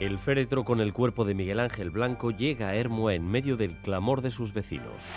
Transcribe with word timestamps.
El 0.00 0.18
féretro 0.18 0.64
con 0.64 0.80
el 0.80 0.94
cuerpo 0.94 1.26
de 1.26 1.34
Miguel 1.34 1.60
Ángel 1.60 1.90
Blanco 1.90 2.30
llega 2.30 2.68
a 2.68 2.74
Hermua 2.74 3.12
en 3.12 3.30
medio 3.30 3.58
del 3.58 3.76
clamor 3.82 4.22
de 4.22 4.30
sus 4.30 4.54
vecinos. 4.54 5.14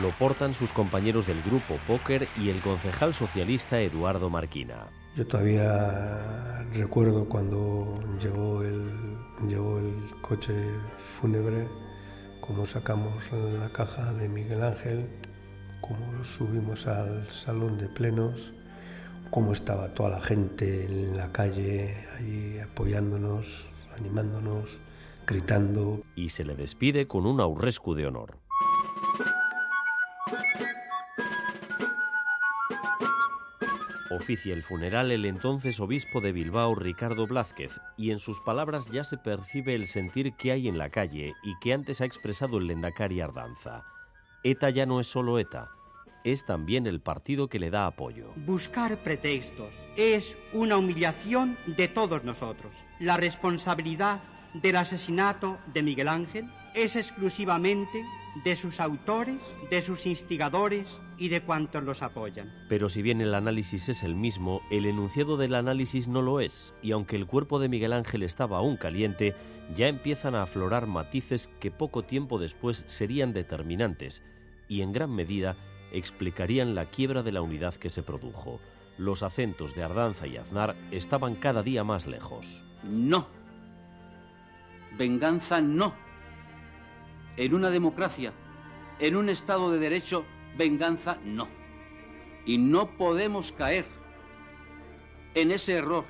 Lo 0.00 0.08
portan 0.12 0.54
sus 0.54 0.72
compañeros 0.72 1.26
del 1.26 1.42
grupo 1.42 1.78
Póker 1.86 2.26
y 2.40 2.48
el 2.48 2.62
concejal 2.62 3.12
socialista 3.12 3.82
Eduardo 3.82 4.30
Marquina. 4.30 4.88
Yo 5.14 5.26
todavía 5.26 6.64
recuerdo 6.72 7.28
cuando 7.28 7.94
llegó 8.18 8.62
el, 8.62 9.18
llegó 9.46 9.78
el 9.78 9.94
coche 10.22 10.54
fúnebre, 11.20 11.68
cómo 12.40 12.64
sacamos 12.64 13.30
la 13.60 13.68
caja 13.68 14.10
de 14.14 14.30
Miguel 14.30 14.62
Ángel, 14.62 15.06
cómo 15.82 16.24
subimos 16.24 16.86
al 16.86 17.30
salón 17.30 17.76
de 17.76 17.88
plenos, 17.88 18.54
cómo 19.30 19.52
estaba 19.52 19.88
toda 19.88 20.10
la 20.10 20.20
gente 20.20 20.84
en 20.84 21.16
la 21.16 21.32
calle 21.32 22.06
ahí 22.16 22.58
apoyándonos, 22.58 23.66
animándonos, 23.96 24.78
gritando. 25.26 26.02
Y 26.14 26.30
se 26.30 26.44
le 26.44 26.54
despide 26.54 27.06
con 27.06 27.26
un 27.26 27.40
aurrescu 27.40 27.94
de 27.94 28.06
honor. 28.06 28.38
Oficia 34.10 34.54
el 34.54 34.62
funeral 34.62 35.10
el 35.10 35.24
entonces 35.24 35.80
obispo 35.80 36.20
de 36.20 36.30
Bilbao 36.30 36.76
Ricardo 36.76 37.26
Blázquez 37.26 37.80
y 37.96 38.12
en 38.12 38.20
sus 38.20 38.40
palabras 38.40 38.88
ya 38.92 39.02
se 39.02 39.18
percibe 39.18 39.74
el 39.74 39.88
sentir 39.88 40.34
que 40.36 40.52
hay 40.52 40.68
en 40.68 40.78
la 40.78 40.88
calle 40.90 41.34
y 41.42 41.58
que 41.60 41.72
antes 41.72 42.00
ha 42.00 42.04
expresado 42.04 42.58
el 42.58 42.68
Lendakari 42.68 43.20
Ardanza. 43.20 43.84
ETA 44.44 44.70
ya 44.70 44.86
no 44.86 45.00
es 45.00 45.08
solo 45.08 45.38
ETA, 45.38 45.70
es 46.24 46.44
también 46.44 46.86
el 46.86 47.00
partido 47.00 47.48
que 47.48 47.58
le 47.58 47.70
da 47.70 47.86
apoyo. 47.86 48.32
Buscar 48.46 48.96
pretextos 48.98 49.74
es 49.96 50.36
una 50.52 50.78
humillación 50.78 51.56
de 51.66 51.86
todos 51.88 52.24
nosotros. 52.24 52.84
La 52.98 53.16
responsabilidad 53.16 54.20
del 54.54 54.76
asesinato 54.76 55.58
de 55.72 55.82
Miguel 55.82 56.08
Ángel 56.08 56.50
es 56.74 56.96
exclusivamente 56.96 58.04
de 58.42 58.56
sus 58.56 58.80
autores, 58.80 59.54
de 59.70 59.80
sus 59.80 60.06
instigadores 60.06 61.00
y 61.18 61.28
de 61.28 61.42
cuantos 61.42 61.84
los 61.84 62.02
apoyan. 62.02 62.52
Pero 62.68 62.88
si 62.88 63.00
bien 63.00 63.20
el 63.20 63.34
análisis 63.34 63.88
es 63.88 64.02
el 64.02 64.16
mismo, 64.16 64.60
el 64.70 64.86
enunciado 64.86 65.36
del 65.36 65.54
análisis 65.54 66.08
no 66.08 66.20
lo 66.20 66.40
es, 66.40 66.74
y 66.82 66.90
aunque 66.90 67.14
el 67.14 67.26
cuerpo 67.26 67.60
de 67.60 67.68
Miguel 67.68 67.92
Ángel 67.92 68.24
estaba 68.24 68.58
aún 68.58 68.76
caliente, 68.76 69.36
ya 69.76 69.86
empiezan 69.86 70.34
a 70.34 70.42
aflorar 70.42 70.86
matices 70.86 71.48
que 71.60 71.70
poco 71.70 72.02
tiempo 72.02 72.38
después 72.38 72.82
serían 72.86 73.32
determinantes 73.32 74.22
y 74.68 74.80
en 74.80 74.92
gran 74.92 75.14
medida 75.14 75.56
explicarían 75.96 76.74
la 76.74 76.86
quiebra 76.86 77.22
de 77.22 77.32
la 77.32 77.42
unidad 77.42 77.74
que 77.74 77.90
se 77.90 78.02
produjo. 78.02 78.60
Los 78.98 79.22
acentos 79.22 79.74
de 79.74 79.82
Ardanza 79.82 80.26
y 80.26 80.36
Aznar 80.36 80.76
estaban 80.90 81.34
cada 81.34 81.62
día 81.62 81.84
más 81.84 82.06
lejos. 82.06 82.64
No. 82.82 83.26
Venganza 84.96 85.60
no 85.60 86.04
en 87.36 87.54
una 87.54 87.70
democracia, 87.70 88.32
en 88.98 89.16
un 89.16 89.28
Estado 89.28 89.72
de 89.72 89.78
Derecho, 89.78 90.24
venganza 90.56 91.18
no. 91.24 91.48
Y 92.46 92.58
no 92.58 92.96
podemos 92.96 93.52
caer 93.52 93.86
en 95.34 95.50
ese 95.50 95.74
error. 95.74 96.04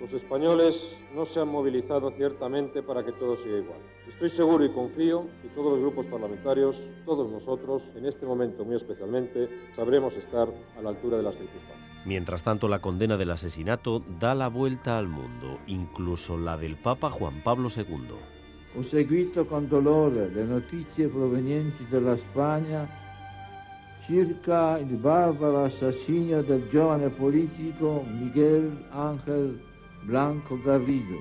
Los 0.00 0.14
españoles 0.14 0.96
no 1.14 1.26
se 1.26 1.40
han 1.40 1.48
movilizado 1.48 2.10
ciertamente 2.12 2.82
para 2.82 3.04
que 3.04 3.12
todo 3.12 3.36
siga 3.36 3.58
igual. 3.58 3.80
Estoy 4.08 4.30
seguro 4.30 4.64
y 4.64 4.70
confío 4.70 5.26
que 5.42 5.48
todos 5.48 5.72
los 5.72 5.80
grupos 5.80 6.06
parlamentarios, 6.06 6.74
todos 7.04 7.30
nosotros, 7.30 7.82
en 7.94 8.06
este 8.06 8.24
momento 8.24 8.64
muy 8.64 8.76
especialmente, 8.76 9.48
sabremos 9.76 10.14
estar 10.14 10.48
a 10.78 10.80
la 10.80 10.88
altura 10.88 11.18
de 11.18 11.24
las 11.24 11.34
circunstancias. 11.34 11.90
Mientras 12.06 12.42
tanto, 12.42 12.66
la 12.66 12.78
condena 12.78 13.18
del 13.18 13.30
asesinato 13.30 14.02
da 14.18 14.34
la 14.34 14.48
vuelta 14.48 14.96
al 14.96 15.06
mundo, 15.06 15.58
incluso 15.66 16.38
la 16.38 16.56
del 16.56 16.76
Papa 16.76 17.10
Juan 17.10 17.42
Pablo 17.42 17.68
II. 17.74 18.78
Ho 18.78 18.82
seguito 18.82 19.46
con 19.46 19.68
dolore 19.68 20.30
le 20.30 20.44
notizie 20.44 21.08
provenienti 21.08 21.86
dalla 21.90 22.16
Spagna 22.16 22.88
circa 24.06 24.78
il 24.78 24.96
barbaro 24.96 25.64
assassinio 25.64 26.42
del 26.42 26.68
giovane 26.70 27.10
politico 27.10 28.04
Miguel 28.08 28.86
Ángel 28.90 29.60
Blanco 30.04 30.58
Garrido. 30.64 31.18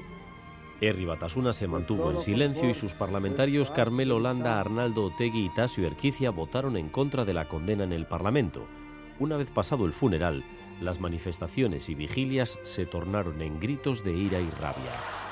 Erri 0.82 1.06
Batasuna 1.06 1.52
se 1.52 1.68
mantuvo 1.68 2.10
en 2.10 2.20
silencio 2.20 2.70
y 2.70 2.74
sus 2.74 2.94
parlamentarios 2.94 3.70
Carmelo 3.70 4.16
Holanda, 4.16 4.60
Arnaldo 4.60 5.06
Otegui 5.06 5.46
y 5.46 5.50
Tasio 5.50 5.86
Erquicia 5.86 6.32
votaron 6.32 6.78
en 6.78 6.90
contra 6.90 7.26
de 7.26 7.34
la 7.34 7.50
condena 7.50 7.84
en 7.84 7.92
el 7.92 8.06
Parlamento. 8.06 8.66
Una 9.20 9.36
vez 9.36 9.52
pasado 9.52 9.86
el 9.86 9.92
funeral, 9.92 10.44
las 10.80 11.02
manifestaciones 11.02 11.90
y 11.90 11.96
vigilias 11.96 12.60
se 12.64 12.86
tornaron 12.86 13.42
en 13.42 13.60
gritos 13.60 14.04
de 14.06 14.14
ira 14.14 14.40
y 14.40 14.50
rabia. 14.52 15.29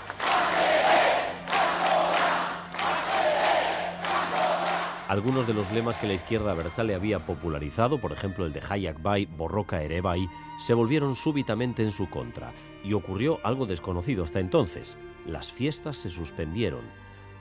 Algunos 5.08 5.48
de 5.48 5.54
los 5.54 5.72
lemas 5.72 5.98
que 5.98 6.06
la 6.06 6.16
izquierda 6.16 6.54
le 6.84 6.94
había 6.94 7.26
popularizado, 7.26 7.98
por 7.98 8.12
ejemplo 8.12 8.46
el 8.46 8.52
de 8.52 8.62
Hayak 8.62 9.02
Bay, 9.02 9.26
Borroca 9.26 9.82
Erebay, 9.82 10.28
se 10.60 10.74
volvieron 10.74 11.16
súbitamente 11.16 11.82
en 11.82 11.94
su 11.94 12.10
contra 12.10 12.52
y 12.84 12.92
ocurrió 12.92 13.40
algo 13.46 13.66
desconocido 13.66 14.26
hasta 14.26 14.42
entonces. 14.42 14.98
Las 15.26 15.54
fiestas 15.54 15.96
se 15.96 16.10
suspendieron. 16.10 16.82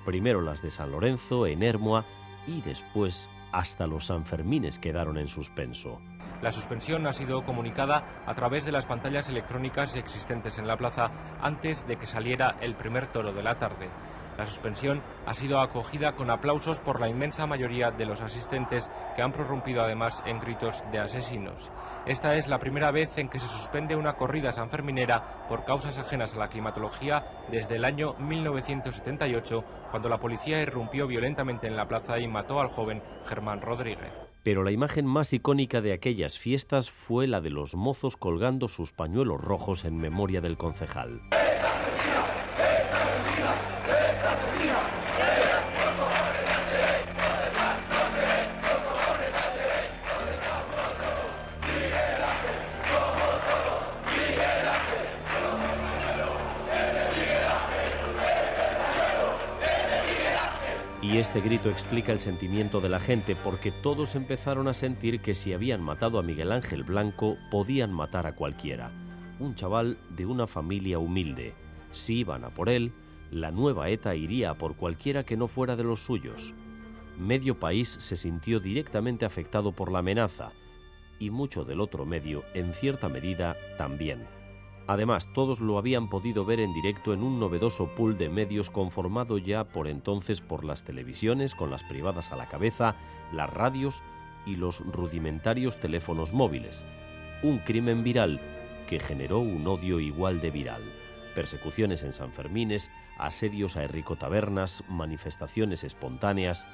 Primero 0.04 0.42
las 0.42 0.62
de 0.62 0.70
San 0.70 0.92
Lorenzo, 0.92 1.48
en 1.48 1.64
Hermoa, 1.64 2.04
y 2.46 2.60
después 2.60 3.28
hasta 3.50 3.88
los 3.88 4.06
Sanfermines 4.06 4.78
quedaron 4.78 5.18
en 5.18 5.26
suspenso. 5.26 6.00
La 6.42 6.52
suspensión 6.52 7.06
ha 7.08 7.12
sido 7.12 7.44
comunicada 7.44 8.22
a 8.26 8.34
través 8.34 8.64
de 8.64 8.70
las 8.70 8.86
pantallas 8.86 9.28
electrónicas 9.28 9.96
existentes 9.96 10.58
en 10.58 10.68
la 10.68 10.76
plaza 10.76 11.10
antes 11.40 11.84
de 11.88 11.96
que 11.96 12.06
saliera 12.06 12.56
el 12.60 12.76
primer 12.76 13.08
toro 13.08 13.32
de 13.32 13.42
la 13.42 13.58
tarde. 13.58 13.88
La 14.38 14.46
suspensión 14.46 15.02
ha 15.24 15.34
sido 15.34 15.60
acogida 15.60 16.12
con 16.12 16.30
aplausos 16.30 16.80
por 16.80 17.00
la 17.00 17.08
inmensa 17.08 17.46
mayoría 17.46 17.90
de 17.90 18.04
los 18.04 18.20
asistentes 18.20 18.90
que 19.14 19.22
han 19.22 19.32
prorrumpido 19.32 19.82
además 19.82 20.22
en 20.26 20.40
gritos 20.40 20.82
de 20.92 20.98
asesinos. 20.98 21.70
Esta 22.04 22.36
es 22.36 22.46
la 22.46 22.58
primera 22.58 22.90
vez 22.90 23.16
en 23.18 23.28
que 23.28 23.38
se 23.38 23.48
suspende 23.48 23.96
una 23.96 24.16
corrida 24.16 24.52
sanferminera 24.52 25.46
por 25.48 25.64
causas 25.64 25.98
ajenas 25.98 26.34
a 26.34 26.38
la 26.38 26.48
climatología 26.48 27.24
desde 27.50 27.76
el 27.76 27.84
año 27.84 28.14
1978, 28.18 29.64
cuando 29.90 30.08
la 30.08 30.18
policía 30.18 30.60
irrumpió 30.60 31.06
violentamente 31.06 31.66
en 31.66 31.76
la 31.76 31.88
plaza 31.88 32.18
y 32.18 32.28
mató 32.28 32.60
al 32.60 32.68
joven 32.68 33.02
Germán 33.26 33.62
Rodríguez. 33.62 34.12
Pero 34.42 34.62
la 34.62 34.70
imagen 34.70 35.06
más 35.06 35.32
icónica 35.32 35.80
de 35.80 35.92
aquellas 35.92 36.38
fiestas 36.38 36.88
fue 36.88 37.26
la 37.26 37.40
de 37.40 37.50
los 37.50 37.74
mozos 37.74 38.16
colgando 38.16 38.68
sus 38.68 38.92
pañuelos 38.92 39.40
rojos 39.40 39.84
en 39.84 39.96
memoria 39.96 40.40
del 40.40 40.56
concejal. 40.56 41.20
Y 61.08 61.18
este 61.18 61.40
grito 61.40 61.70
explica 61.70 62.10
el 62.10 62.18
sentimiento 62.18 62.80
de 62.80 62.88
la 62.88 62.98
gente 62.98 63.36
porque 63.36 63.70
todos 63.70 64.16
empezaron 64.16 64.66
a 64.66 64.74
sentir 64.74 65.20
que 65.20 65.36
si 65.36 65.52
habían 65.52 65.80
matado 65.80 66.18
a 66.18 66.22
Miguel 66.22 66.50
Ángel 66.50 66.82
Blanco 66.82 67.36
podían 67.48 67.92
matar 67.92 68.26
a 68.26 68.34
cualquiera. 68.34 68.90
Un 69.38 69.54
chaval 69.54 69.98
de 70.16 70.26
una 70.26 70.48
familia 70.48 70.98
humilde. 70.98 71.54
Si 71.92 72.16
iban 72.18 72.42
a 72.42 72.50
por 72.50 72.68
él, 72.68 72.92
la 73.30 73.52
nueva 73.52 73.88
ETA 73.88 74.16
iría 74.16 74.50
a 74.50 74.58
por 74.58 74.74
cualquiera 74.74 75.24
que 75.24 75.36
no 75.36 75.46
fuera 75.46 75.76
de 75.76 75.84
los 75.84 76.04
suyos. 76.04 76.54
Medio 77.16 77.60
país 77.60 77.88
se 77.88 78.16
sintió 78.16 78.58
directamente 78.58 79.24
afectado 79.24 79.70
por 79.70 79.92
la 79.92 80.00
amenaza 80.00 80.50
y 81.20 81.30
mucho 81.30 81.64
del 81.64 81.80
otro 81.80 82.04
medio, 82.04 82.42
en 82.52 82.74
cierta 82.74 83.08
medida, 83.08 83.56
también. 83.78 84.26
Además, 84.86 85.32
todos 85.32 85.60
lo 85.60 85.78
habían 85.78 86.08
podido 86.08 86.44
ver 86.44 86.60
en 86.60 86.72
directo 86.72 87.12
en 87.12 87.22
un 87.22 87.40
novedoso 87.40 87.88
pool 87.94 88.16
de 88.16 88.28
medios 88.28 88.70
conformado 88.70 89.38
ya 89.38 89.64
por 89.64 89.88
entonces 89.88 90.40
por 90.40 90.64
las 90.64 90.84
televisiones, 90.84 91.54
con 91.56 91.70
las 91.70 91.82
privadas 91.82 92.30
a 92.30 92.36
la 92.36 92.48
cabeza, 92.48 92.94
las 93.32 93.52
radios 93.52 94.04
y 94.46 94.54
los 94.54 94.80
rudimentarios 94.86 95.78
teléfonos 95.80 96.32
móviles. 96.32 96.84
Un 97.42 97.58
crimen 97.58 98.04
viral 98.04 98.40
que 98.86 99.00
generó 99.00 99.40
un 99.40 99.66
odio 99.66 99.98
igual 99.98 100.40
de 100.40 100.52
viral. 100.52 100.82
Persecuciones 101.34 102.04
en 102.04 102.12
San 102.12 102.32
Fermines, 102.32 102.90
asedios 103.18 103.76
a 103.76 103.82
Enrico 103.82 104.16
Tabernas, 104.16 104.84
manifestaciones 104.88 105.82
espontáneas. 105.82 106.66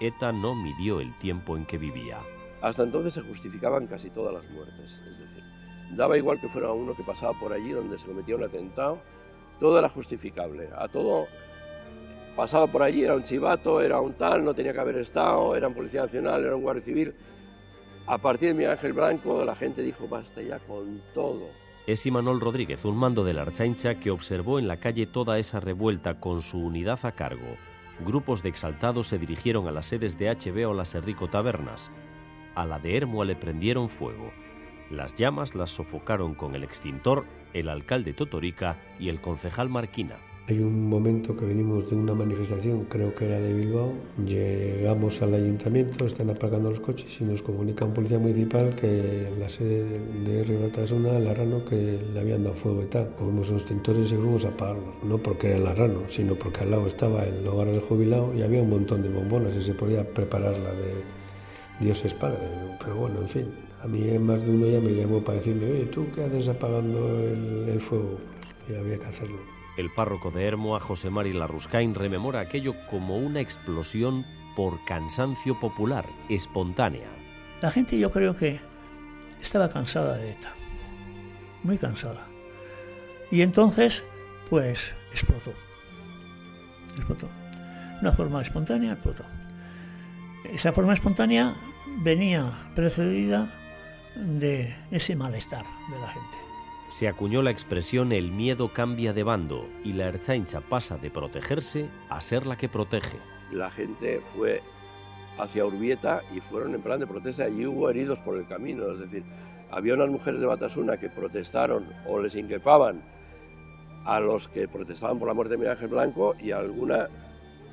ETA 0.00 0.32
no 0.32 0.54
midió 0.54 1.00
el 1.00 1.16
tiempo 1.18 1.56
en 1.56 1.64
que 1.64 1.78
vivía. 1.78 2.18
Hasta 2.60 2.82
entonces 2.82 3.14
se 3.14 3.22
justificaban 3.22 3.86
casi 3.86 4.10
todas 4.10 4.34
las 4.34 4.48
muertes, 4.50 5.02
es 5.06 5.18
decir, 5.18 5.44
Daba 5.90 6.16
igual 6.16 6.40
que 6.40 6.48
fuera 6.48 6.72
uno 6.72 6.94
que 6.94 7.02
pasaba 7.02 7.32
por 7.38 7.52
allí 7.52 7.70
donde 7.70 7.98
se 7.98 8.06
cometía 8.06 8.36
un 8.36 8.44
atentado, 8.44 8.98
todo 9.58 9.78
era 9.78 9.88
justificable. 9.88 10.68
A 10.76 10.88
todo 10.88 11.26
pasaba 12.36 12.66
por 12.66 12.82
allí, 12.82 13.04
era 13.04 13.14
un 13.14 13.24
chivato, 13.24 13.80
era 13.80 14.00
un 14.00 14.12
tal, 14.14 14.44
no 14.44 14.54
tenía 14.54 14.72
que 14.72 14.80
haber 14.80 14.98
estado, 14.98 15.56
era 15.56 15.68
un 15.68 15.74
policía 15.74 16.02
nacional, 16.02 16.44
era 16.44 16.54
un 16.54 16.62
guardia 16.62 16.84
civil. 16.84 17.14
A 18.06 18.18
partir 18.18 18.48
de 18.48 18.54
mi 18.54 18.64
ángel 18.64 18.92
blanco 18.92 19.44
la 19.44 19.54
gente 19.54 19.82
dijo 19.82 20.08
basta 20.08 20.40
ya 20.40 20.58
con 20.60 21.02
todo. 21.12 21.48
Es 21.86 22.04
Imanol 22.04 22.40
Rodríguez, 22.40 22.84
un 22.84 22.96
mando 22.96 23.24
de 23.24 23.32
la 23.32 23.42
Archaincha 23.42 23.94
que 23.98 24.10
observó 24.10 24.58
en 24.58 24.68
la 24.68 24.78
calle 24.78 25.06
toda 25.06 25.38
esa 25.38 25.58
revuelta 25.58 26.20
con 26.20 26.42
su 26.42 26.58
unidad 26.58 27.00
a 27.04 27.12
cargo. 27.12 27.56
Grupos 28.00 28.42
de 28.42 28.50
exaltados 28.50 29.08
se 29.08 29.18
dirigieron 29.18 29.66
a 29.66 29.72
las 29.72 29.86
sedes 29.86 30.18
de 30.18 30.30
HB 30.30 30.68
o 30.68 30.74
las 30.74 30.94
Errico 30.94 31.28
Tabernas. 31.28 31.90
A 32.54 32.64
la 32.66 32.78
de 32.78 32.96
Hermua 32.96 33.24
le 33.24 33.36
prendieron 33.36 33.88
fuego. 33.88 34.30
Las 34.90 35.14
llamas 35.14 35.54
las 35.54 35.70
sofocaron 35.70 36.34
con 36.34 36.54
el 36.54 36.64
extintor 36.64 37.26
el 37.52 37.68
alcalde 37.68 38.12
Totorica 38.12 38.76
y 38.98 39.08
el 39.08 39.20
concejal 39.20 39.68
Marquina. 39.68 40.16
Hay 40.48 40.60
un 40.60 40.88
momento 40.88 41.36
que 41.36 41.44
venimos 41.44 41.90
de 41.90 41.96
una 41.96 42.14
manifestación, 42.14 42.86
creo 42.86 43.12
que 43.12 43.26
era 43.26 43.38
de 43.38 43.52
Bilbao, 43.52 43.92
llegamos 44.24 45.20
al 45.20 45.34
ayuntamiento, 45.34 46.06
están 46.06 46.30
apagando 46.30 46.70
los 46.70 46.80
coches 46.80 47.20
y 47.20 47.24
nos 47.24 47.42
comunica 47.42 47.84
un 47.84 47.92
policía 47.92 48.18
municipal 48.18 48.74
que 48.74 49.30
la 49.38 49.50
sede 49.50 50.00
de 50.24 50.44
Ribatasuna, 50.44 51.18
la 51.18 51.34
Rano, 51.34 51.66
que 51.66 52.00
le 52.14 52.18
habían 52.18 52.44
dado 52.44 52.56
fuego 52.56 52.82
y 52.82 52.86
tal. 52.86 53.14
Cogimos 53.16 53.50
unos 53.50 53.66
tintores 53.66 54.10
y 54.10 54.14
fuimos 54.14 54.46
a 54.46 54.48
apagarlos, 54.48 54.94
no 55.02 55.18
porque 55.18 55.50
era 55.50 55.58
la 55.58 55.74
Rano, 55.74 56.04
sino 56.08 56.34
porque 56.34 56.60
al 56.60 56.70
lado 56.70 56.86
estaba 56.86 57.24
el 57.24 57.46
hogar 57.46 57.66
del 57.66 57.82
jubilado 57.82 58.32
y 58.34 58.40
había 58.40 58.62
un 58.62 58.70
montón 58.70 59.02
de 59.02 59.10
bombonas 59.10 59.54
y 59.54 59.60
se 59.60 59.74
podía 59.74 60.02
preparar 60.14 60.58
la 60.58 60.72
de 60.72 60.94
Dios 61.78 62.02
es 62.06 62.14
Padre. 62.14 62.40
Pero 62.80 62.96
bueno, 62.96 63.20
en 63.20 63.28
fin, 63.28 63.67
a 63.82 63.86
mí 63.86 64.18
más 64.18 64.44
de 64.44 64.50
uno 64.50 64.66
ya 64.66 64.80
me 64.80 64.92
llamó 64.92 65.22
para 65.22 65.38
decirme, 65.38 65.70
oye, 65.70 65.86
¿tú 65.86 66.06
qué 66.14 66.24
haces 66.24 66.48
apagando 66.48 67.18
el, 67.20 67.68
el 67.68 67.80
fuego? 67.80 68.18
Pues 68.66 68.78
había 68.78 68.98
que 68.98 69.06
hacerlo. 69.06 69.38
El 69.76 69.90
párroco 69.90 70.30
de 70.30 70.44
Hermoa, 70.44 70.80
José 70.80 71.08
Mari 71.08 71.32
Larruscain, 71.32 71.94
rememora 71.94 72.40
aquello 72.40 72.74
como 72.90 73.16
una 73.16 73.40
explosión 73.40 74.26
por 74.56 74.84
cansancio 74.84 75.58
popular, 75.60 76.04
espontánea. 76.28 77.08
La 77.62 77.70
gente 77.70 77.96
yo 77.98 78.10
creo 78.10 78.34
que 78.34 78.60
estaba 79.40 79.68
cansada 79.68 80.16
de 80.16 80.32
ETA, 80.32 80.52
muy 81.62 81.78
cansada. 81.78 82.26
Y 83.30 83.42
entonces, 83.42 84.02
pues, 84.50 84.92
explotó. 85.12 85.52
Explotó. 86.96 87.28
Una 88.00 88.12
forma 88.12 88.42
espontánea 88.42 88.94
explotó. 88.94 89.24
Esa 90.44 90.72
forma 90.72 90.94
espontánea 90.94 91.54
venía 92.02 92.50
precedida 92.74 93.52
de 94.18 94.74
ese 94.90 95.16
malestar 95.16 95.64
de 95.90 95.98
la 96.00 96.08
gente 96.08 96.48
se 96.88 97.06
acuñó 97.06 97.42
la 97.42 97.50
expresión 97.50 98.12
el 98.12 98.30
miedo 98.30 98.72
cambia 98.72 99.12
de 99.12 99.22
bando 99.22 99.68
y 99.84 99.92
la 99.92 100.06
Erzaincha 100.06 100.62
pasa 100.62 100.96
de 100.96 101.10
protegerse 101.10 101.86
a 102.08 102.20
ser 102.22 102.46
la 102.46 102.56
que 102.56 102.70
protege. 102.70 103.18
La 103.52 103.70
gente 103.70 104.22
fue 104.34 104.62
hacia 105.38 105.66
Urbieta 105.66 106.22
y 106.34 106.40
fueron 106.40 106.74
en 106.74 106.80
plan 106.80 106.98
de 106.98 107.06
protesta. 107.06 107.44
Allí 107.44 107.66
hubo 107.66 107.90
heridos 107.90 108.20
por 108.20 108.38
el 108.38 108.46
camino, 108.46 108.90
es 108.90 109.00
decir, 109.00 109.22
había 109.70 109.94
unas 109.94 110.08
mujeres 110.08 110.40
de 110.40 110.46
Batasuna 110.46 110.96
que 110.96 111.10
protestaron 111.10 111.86
o 112.06 112.20
les 112.20 112.34
inquepaban 112.34 113.02
a 114.06 114.18
los 114.20 114.48
que 114.48 114.66
protestaban 114.66 115.18
por 115.18 115.28
la 115.28 115.34
muerte 115.34 115.52
de 115.52 115.58
Miguel 115.58 115.72
Ángel 115.72 115.88
Blanco 115.88 116.34
y 116.40 116.52
alguna 116.52 117.08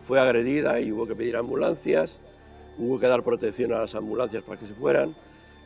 fue 0.02 0.20
agredida 0.20 0.82
y 0.82 0.92
hubo 0.92 1.08
que 1.08 1.16
pedir 1.16 1.38
ambulancias, 1.38 2.20
hubo 2.78 3.00
que 3.00 3.08
dar 3.08 3.24
protección 3.24 3.72
a 3.72 3.80
las 3.80 3.96
ambulancias 3.96 4.44
para 4.44 4.60
que 4.60 4.68
se 4.68 4.74
fueran. 4.74 5.16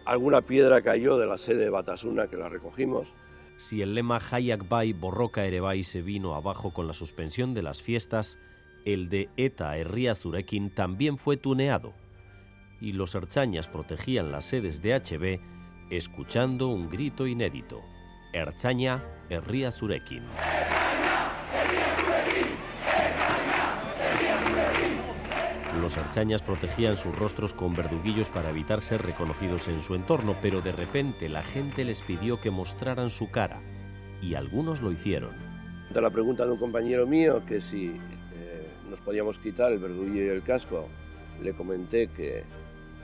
Alguna 0.05 0.41
piedra 0.41 0.81
cayó 0.81 1.17
de 1.17 1.27
la 1.27 1.37
sede 1.37 1.65
de 1.65 1.69
Batasuna 1.69 2.27
que 2.27 2.37
la 2.37 2.49
recogimos. 2.49 3.13
Si 3.57 3.81
el 3.81 3.93
lema 3.93 4.19
Hayak 4.19 4.67
Bay 4.69 4.93
Borroca 4.93 5.45
Erebay 5.45 5.83
se 5.83 6.01
vino 6.01 6.33
abajo 6.33 6.73
con 6.73 6.87
la 6.87 6.93
suspensión 6.93 7.53
de 7.53 7.61
las 7.61 7.81
fiestas, 7.81 8.39
el 8.85 9.09
de 9.09 9.29
Eta 9.35 9.77
Herria 9.77 10.15
Zurekin 10.15 10.69
también 10.73 11.17
fue 11.17 11.35
tuneado, 11.35 11.93
y 12.79 12.93
los 12.93 13.15
archañas 13.15 13.67
protegían 13.67 14.31
las 14.31 14.45
sedes 14.45 14.81
de 14.81 14.95
HB 14.95 15.39
escuchando 15.91 16.69
un 16.69 16.89
grito 16.89 17.27
inédito: 17.27 17.81
Erchaña 18.31 19.03
Herria 19.29 19.71
Zurekin. 19.71 20.23
Los 25.77 25.97
archañas 25.97 26.41
protegían 26.41 26.97
sus 26.97 27.17
rostros 27.17 27.53
con 27.53 27.75
verduguillos 27.75 28.29
para 28.29 28.49
evitar 28.49 28.81
ser 28.81 29.03
reconocidos 29.03 29.67
en 29.67 29.79
su 29.79 29.93
entorno, 29.95 30.35
pero 30.41 30.61
de 30.61 30.71
repente 30.71 31.29
la 31.29 31.43
gente 31.43 31.85
les 31.85 32.01
pidió 32.01 32.41
que 32.41 32.49
mostraran 32.49 33.09
su 33.09 33.29
cara, 33.29 33.61
y 34.21 34.33
algunos 34.33 34.81
lo 34.81 34.91
hicieron. 34.91 35.31
De 35.93 36.01
la 36.01 36.09
pregunta 36.09 36.45
de 36.45 36.51
un 36.51 36.57
compañero 36.57 37.05
mío 37.05 37.43
que 37.45 37.61
si 37.61 37.87
eh, 37.87 38.67
nos 38.89 38.99
podíamos 38.99 39.37
quitar 39.37 39.71
el 39.71 39.79
verduguillo 39.79 40.25
y 40.25 40.29
el 40.29 40.43
casco, 40.43 40.87
le 41.41 41.53
comenté 41.53 42.07
que, 42.07 42.43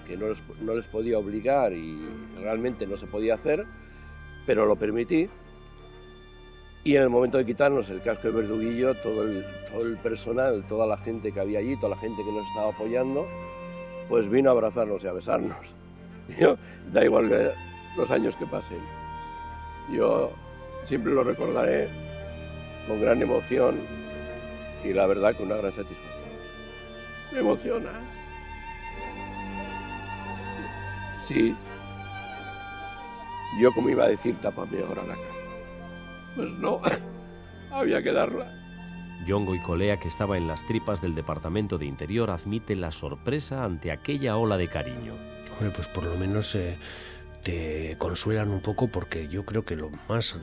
que 0.08 0.18
no, 0.18 0.30
les, 0.30 0.44
no 0.62 0.76
les 0.76 0.88
podía 0.88 1.20
obligar 1.20 1.72
y 1.72 2.00
realmente 2.42 2.88
no 2.88 2.98
se 2.98 3.06
podía 3.06 3.36
hacer, 3.36 3.66
pero 4.46 4.66
lo 4.66 4.76
permití 4.76 5.30
y 6.86 6.96
en 6.96 7.02
el 7.02 7.10
momento 7.10 7.40
de 7.40 7.46
quitarnos 7.48 7.90
el 7.90 8.00
casco 8.04 8.28
de 8.28 8.42
verduguillo, 8.42 8.94
todo 9.02 9.24
el, 9.24 9.98
personal, 10.04 10.64
toda 10.70 10.86
la 10.86 10.98
gente 10.98 11.32
que 11.32 11.40
había 11.40 11.58
allí, 11.58 11.76
toda 11.78 11.96
la 11.96 12.00
gente 12.00 12.24
que 12.24 12.32
nos 12.32 12.48
estaba 12.48 12.70
apoyando, 12.70 13.26
pues 14.08 14.30
vino 14.30 14.52
a 14.52 14.54
abrazarnos 14.54 15.04
y 15.04 15.08
a 15.08 15.12
besarnos. 15.12 15.76
Da 16.94 17.04
igual 17.04 17.56
los 17.98 18.12
años 18.12 18.38
que 18.38 18.46
pasen. 18.46 18.78
Yo 19.92 20.32
siempre 20.84 21.12
lo 21.12 21.24
recordaré 21.24 21.90
con 22.88 23.02
gran 23.02 23.20
emoción 23.20 23.80
y 24.84 24.94
la 24.94 25.08
verdad 25.08 25.36
con 25.36 25.48
una 25.48 25.56
gran 25.56 25.72
satisfacción. 25.72 26.14
Me 27.32 27.40
emociona. 27.40 27.90
Sí, 31.24 31.56
yo 33.60 33.74
como 33.74 33.90
iba 33.90 34.06
a 34.06 34.10
decir, 34.10 34.36
tapame 34.40 34.84
ahora 34.88 35.02
la 35.02 35.16
cara. 35.16 35.35
Pues 36.36 36.52
no, 36.52 36.82
había 37.72 38.02
que 38.02 38.12
darla. 38.12 38.52
Yongo 39.26 39.56
y 39.56 39.60
Colea, 39.60 39.98
que 39.98 40.08
estaba 40.08 40.38
en 40.38 40.48
las 40.48 40.66
tripas 40.68 41.02
del 41.02 41.16
Departamento 41.16 41.78
de 41.78 41.86
Interior, 41.86 42.30
admite 42.30 42.76
la 42.76 42.92
sorpresa 42.92 43.64
ante 43.64 43.92
aquella 43.92 44.38
ola 44.38 44.58
de 44.58 44.68
cariño. 44.68 45.14
Hombre, 45.54 45.72
pues 45.72 45.88
por 45.88 46.06
lo 46.06 46.16
menos 46.16 46.54
eh, 46.56 46.78
te 47.44 47.96
consuelan 47.98 48.50
un 48.50 48.62
poco 48.62 48.88
porque 48.88 49.28
yo 49.28 49.46
creo 49.46 49.64
que 49.66 49.76
lo 49.76 49.90
más 50.10 50.40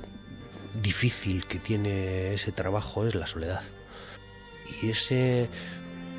difícil 0.82 1.46
que 1.46 1.58
tiene 1.58 2.32
ese 2.32 2.50
trabajo 2.50 3.06
es 3.06 3.14
la 3.14 3.26
soledad. 3.26 3.62
Y 4.82 4.88
ese 4.88 5.50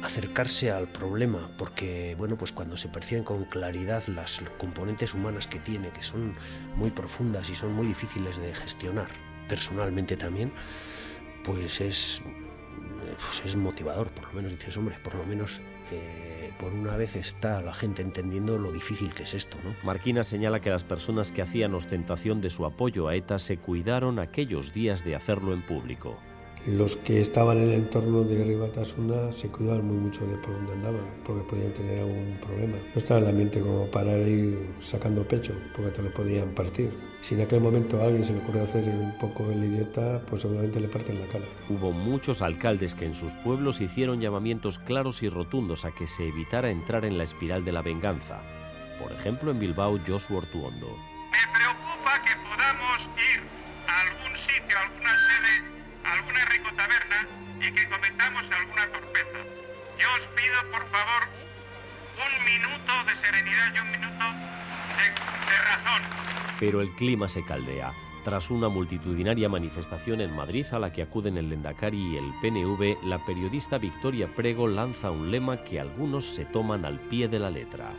acercarse 0.03 0.71
al 0.71 0.87
problema, 0.87 1.49
porque 1.57 2.15
bueno, 2.17 2.37
pues 2.37 2.51
cuando 2.51 2.77
se 2.77 2.89
perciben 2.89 3.23
con 3.23 3.45
claridad 3.45 4.05
las 4.07 4.41
componentes 4.57 5.13
humanas 5.13 5.47
que 5.47 5.59
tiene, 5.59 5.89
que 5.89 6.01
son 6.01 6.35
muy 6.75 6.91
profundas 6.91 7.49
y 7.49 7.55
son 7.55 7.73
muy 7.73 7.87
difíciles 7.87 8.37
de 8.37 8.53
gestionar, 8.53 9.07
personalmente 9.47 10.17
también, 10.17 10.51
pues 11.43 11.81
es, 11.81 12.21
pues 13.17 13.43
es 13.45 13.55
motivador, 13.55 14.09
por 14.11 14.27
lo 14.27 14.33
menos 14.33 14.51
dices, 14.51 14.75
hombre, 14.77 14.95
por 15.03 15.15
lo 15.15 15.25
menos 15.25 15.61
eh, 15.91 16.51
por 16.59 16.73
una 16.73 16.95
vez 16.95 17.15
está 17.15 17.61
la 17.61 17.73
gente 17.73 18.01
entendiendo 18.01 18.57
lo 18.57 18.71
difícil 18.71 19.13
que 19.13 19.23
es 19.23 19.33
esto. 19.33 19.57
¿no? 19.63 19.75
Marquina 19.83 20.23
señala 20.23 20.61
que 20.61 20.69
las 20.69 20.83
personas 20.83 21.31
que 21.31 21.41
hacían 21.41 21.73
ostentación 21.73 22.41
de 22.41 22.49
su 22.49 22.65
apoyo 22.65 23.07
a 23.07 23.15
ETA 23.15 23.39
se 23.39 23.57
cuidaron 23.57 24.19
aquellos 24.19 24.73
días 24.73 25.03
de 25.03 25.15
hacerlo 25.15 25.53
en 25.53 25.61
público 25.61 26.17
los 26.65 26.95
que 26.97 27.19
estaban 27.19 27.57
en 27.57 27.63
el 27.65 27.73
entorno 27.73 28.23
de 28.23 28.41
Ribatasuna 28.41 29.31
se 29.31 29.49
cuidaban 29.49 29.85
muy 29.85 29.97
mucho 29.97 30.25
de 30.25 30.37
por 30.37 30.53
dónde 30.53 30.73
andaban, 30.73 31.01
porque 31.25 31.43
podían 31.43 31.73
tener 31.73 31.99
algún 31.99 32.37
problema. 32.41 32.77
No 32.77 32.99
estaba 32.99 33.19
en 33.19 33.25
el 33.25 33.31
ambiente 33.31 33.59
como 33.59 33.85
para 33.87 34.17
ir 34.17 34.69
sacando 34.79 35.27
pecho, 35.27 35.53
porque 35.75 35.91
te 35.91 36.01
lo 36.01 36.13
podían 36.13 36.49
partir. 36.51 36.91
Si 37.21 37.35
en 37.35 37.41
aquel 37.41 37.59
momento 37.61 38.01
a 38.01 38.05
alguien 38.05 38.23
se 38.23 38.33
le 38.33 38.39
ocurrió 38.39 38.63
hacer 38.63 38.83
un 38.87 39.17
poco 39.17 39.49
el 39.51 39.63
idiota, 39.63 40.21
pues 40.29 40.43
seguramente 40.43 40.79
le 40.79 40.87
parten 40.87 41.19
la 41.19 41.27
cara. 41.27 41.45
Hubo 41.69 41.91
muchos 41.91 42.41
alcaldes 42.41 42.95
que 42.95 43.05
en 43.05 43.13
sus 43.13 43.33
pueblos 43.35 43.81
hicieron 43.81 44.21
llamamientos 44.21 44.79
claros 44.79 45.21
y 45.21 45.29
rotundos 45.29 45.83
a 45.83 45.91
que 45.91 46.07
se 46.07 46.27
evitara 46.27 46.69
entrar 46.69 47.03
en 47.03 47.17
la 47.17 47.25
espiral 47.25 47.65
de 47.65 47.73
la 47.73 47.81
venganza. 47.81 48.41
Por 48.99 49.11
ejemplo, 49.11 49.51
en 49.51 49.59
Bilbao, 49.59 49.99
Joshua 50.07 50.37
Ortuondo. 50.37 50.87
Me 51.31 51.39
preocupa 51.53 52.21
que 52.23 52.35
podamos 52.47 53.01
ir 53.17 53.41
a 53.87 54.01
algún 54.01 54.37
sitio, 54.39 54.77
a 54.77 54.83
alguna 54.83 55.13
sede 55.27 55.72
alguna 56.13 56.45
rico 56.45 56.69
taberna 56.75 57.27
y 57.59 57.71
que 57.71 57.89
cometamos 57.89 58.43
alguna 58.51 58.87
torpeza. 58.87 59.39
Yo 59.97 60.07
os 60.13 60.27
pido, 60.35 60.71
por 60.71 60.87
favor, 60.89 61.23
un 62.17 62.45
minuto 62.45 62.93
de 63.07 63.15
serenidad 63.25 63.73
y 63.73 63.79
un 63.79 63.91
minuto 63.91 64.25
de, 64.97 65.57
razón. 65.57 66.01
Pero 66.59 66.81
el 66.81 66.93
clima 66.95 67.27
se 67.27 67.43
caldea. 67.43 67.93
Tras 68.23 68.51
una 68.51 68.69
multitudinaria 68.69 69.49
manifestación 69.49 70.21
en 70.21 70.33
Madrid 70.33 70.65
a 70.71 70.79
la 70.79 70.93
que 70.93 71.01
acuden 71.01 71.37
el 71.37 71.49
Lendakari 71.49 72.13
y 72.13 72.17
el 72.17 72.33
PNV, 72.41 73.03
la 73.05 73.19
periodista 73.25 73.77
Victoria 73.77 74.29
Prego 74.33 74.67
lanza 74.67 75.11
un 75.11 75.29
lema 75.29 75.57
que 75.57 75.79
algunos 75.79 76.25
se 76.25 76.45
toman 76.45 76.85
al 76.85 76.99
pie 76.99 77.27
de 77.27 77.39
la 77.39 77.49
letra. 77.49 77.91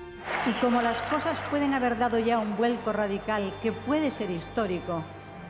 Y 0.47 0.53
como 0.61 0.81
las 0.81 1.03
cosas 1.03 1.39
pueden 1.51 1.75
haber 1.75 1.99
dado 1.99 2.19
ya 2.19 2.39
un 2.39 2.57
vuelco 2.57 2.93
radical 2.93 3.53
que 3.63 3.73
puede 3.73 4.11
ser 4.11 4.31
histórico, 4.31 5.05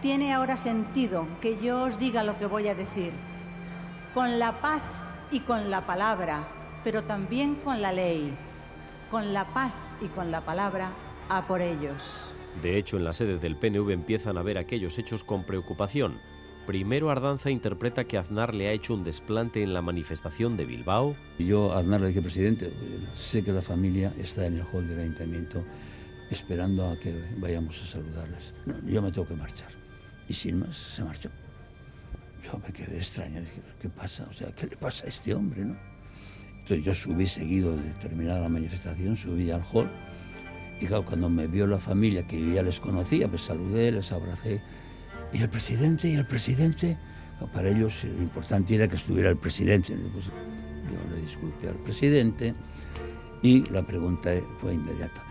tiene 0.04 0.34
ahora 0.34 0.58
sentido 0.58 1.26
que 1.40 1.56
yo 1.62 1.84
os 1.84 1.98
diga 1.98 2.24
lo 2.24 2.38
que 2.38 2.44
voy 2.44 2.68
a 2.68 2.74
decir. 2.74 3.10
Con 4.12 4.38
la 4.38 4.60
paz 4.60 4.82
y 5.30 5.40
con 5.40 5.70
la 5.70 5.86
palabra, 5.86 6.46
pero 6.84 7.04
también 7.04 7.54
con 7.54 7.80
la 7.80 7.90
ley. 7.90 8.36
Con 9.10 9.32
la 9.32 9.46
paz 9.54 9.72
y 10.02 10.08
con 10.08 10.30
la 10.30 10.42
palabra, 10.42 10.92
a 11.30 11.46
por 11.46 11.62
ellos. 11.62 12.34
De 12.60 12.76
hecho, 12.76 12.98
en 12.98 13.04
la 13.04 13.14
sede 13.14 13.38
del 13.38 13.56
PNV 13.56 13.92
empiezan 13.92 14.36
a 14.36 14.42
ver 14.42 14.58
aquellos 14.58 14.98
hechos 14.98 15.24
con 15.24 15.44
preocupación. 15.44 16.20
Primero 16.66 17.08
Ardanza 17.08 17.48
interpreta 17.48 18.04
que 18.04 18.18
Aznar 18.18 18.54
le 18.54 18.68
ha 18.68 18.72
hecho 18.72 18.92
un 18.92 19.04
desplante 19.04 19.62
en 19.62 19.72
la 19.72 19.80
manifestación 19.80 20.58
de 20.58 20.66
Bilbao. 20.66 21.16
Yo 21.38 21.72
a 21.72 21.78
Aznar 21.78 22.02
le 22.02 22.08
dije, 22.08 22.20
presidente, 22.20 22.70
sé 23.14 23.42
que 23.42 23.52
la 23.52 23.62
familia 23.62 24.12
está 24.18 24.44
en 24.44 24.58
el 24.58 24.66
hall 24.70 24.86
del 24.86 25.00
ayuntamiento 25.00 25.64
esperando 26.30 26.90
a 26.90 26.98
que 26.98 27.14
vayamos 27.38 27.80
a 27.82 27.86
saludarles. 27.86 28.52
No, 28.66 28.74
yo 28.86 29.00
me 29.00 29.10
tengo 29.10 29.26
que 29.26 29.36
marchar. 29.36 29.83
Y 30.28 30.34
sin 30.34 30.60
más, 30.60 30.76
se 30.76 31.04
marchó. 31.04 31.30
Yo 32.44 32.58
me 32.58 32.72
quedé 32.72 32.96
extraño, 32.96 33.40
dije, 33.40 33.62
¿qué 33.80 33.88
pasa? 33.88 34.26
O 34.30 34.32
sea, 34.32 34.52
¿qué 34.52 34.66
le 34.66 34.76
pasa 34.76 35.06
a 35.06 35.08
este 35.08 35.34
hombre, 35.34 35.64
no? 35.64 35.76
Entonces 36.60 36.84
yo 36.84 36.94
subí 36.94 37.26
seguido 37.26 37.76
de 37.76 37.90
terminar 37.94 38.40
la 38.40 38.48
manifestación, 38.48 39.16
subí 39.16 39.50
al 39.50 39.62
hall 39.72 39.90
y 40.80 40.86
claro, 40.86 41.04
cuando 41.04 41.30
me 41.30 41.46
vio 41.46 41.66
la 41.66 41.78
familia 41.78 42.26
que 42.26 42.40
yo 42.40 42.52
ya 42.52 42.62
les 42.62 42.80
conocía, 42.80 43.28
pues 43.28 43.42
saludé, 43.42 43.92
les 43.92 44.10
abracé. 44.12 44.60
¿Y 45.32 45.42
el 45.42 45.48
presidente? 45.48 46.08
¿Y 46.08 46.14
el 46.14 46.26
presidente? 46.26 46.98
Para 47.52 47.68
ellos 47.68 48.04
lo 48.04 48.22
importante 48.22 48.74
era 48.74 48.88
que 48.88 48.96
estuviera 48.96 49.30
el 49.30 49.36
presidente. 49.36 49.96
Pues 50.12 50.26
yo 50.26 51.14
le 51.14 51.22
disculpé 51.22 51.68
al 51.68 51.76
presidente 51.76 52.54
y 53.42 53.62
la 53.70 53.82
pregunta 53.86 54.30
fue 54.58 54.74
inmediata. 54.74 55.22